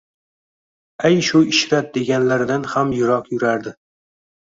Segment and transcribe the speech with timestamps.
[1.09, 3.79] Ayshu-ishrat deganlaridan ham yiroq yurardi